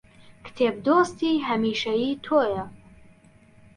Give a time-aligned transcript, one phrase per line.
[0.45, 2.63] کتێب دۆستی هەمیشەیی تۆیە